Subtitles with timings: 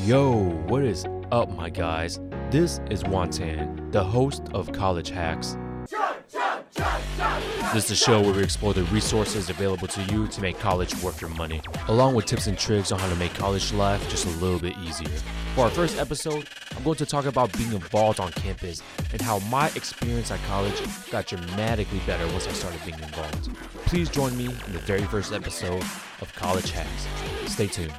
[0.00, 0.32] Yo,
[0.68, 2.18] what is up, my guys?
[2.50, 5.56] This is Wantan, the host of College Hacks.
[7.74, 11.00] This is a show where we explore the resources available to you to make college
[11.02, 14.24] worth your money, along with tips and tricks on how to make college life just
[14.26, 15.14] a little bit easier.
[15.54, 18.82] For our first episode, I'm going to talk about being involved on campus
[19.12, 20.80] and how my experience at college
[21.10, 23.54] got dramatically better once I started being involved.
[23.84, 25.82] Please join me in the very first episode
[26.22, 27.06] of College Hacks.
[27.46, 27.92] Stay tuned.